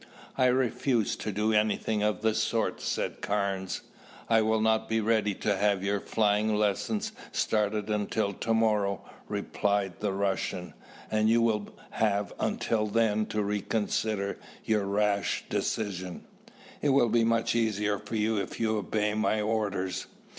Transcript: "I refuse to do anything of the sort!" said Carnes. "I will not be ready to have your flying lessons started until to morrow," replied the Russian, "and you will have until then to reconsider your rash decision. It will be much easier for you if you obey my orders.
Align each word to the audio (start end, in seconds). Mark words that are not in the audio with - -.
"I 0.35 0.47
refuse 0.47 1.15
to 1.17 1.31
do 1.31 1.53
anything 1.53 2.01
of 2.01 2.21
the 2.23 2.33
sort!" 2.33 2.81
said 2.81 3.21
Carnes. 3.21 3.81
"I 4.29 4.41
will 4.41 4.59
not 4.59 4.89
be 4.89 4.99
ready 4.99 5.35
to 5.35 5.55
have 5.55 5.83
your 5.83 5.99
flying 5.99 6.55
lessons 6.55 7.11
started 7.31 7.87
until 7.87 8.33
to 8.33 8.51
morrow," 8.55 9.01
replied 9.27 9.99
the 9.99 10.11
Russian, 10.11 10.73
"and 11.11 11.29
you 11.29 11.39
will 11.43 11.67
have 11.91 12.33
until 12.39 12.87
then 12.87 13.27
to 13.27 13.43
reconsider 13.43 14.39
your 14.65 14.85
rash 14.85 15.45
decision. 15.51 16.23
It 16.81 16.89
will 16.89 17.09
be 17.09 17.23
much 17.23 17.53
easier 17.53 17.99
for 17.99 18.15
you 18.15 18.37
if 18.37 18.59
you 18.59 18.77
obey 18.77 19.13
my 19.13 19.39
orders. 19.39 20.07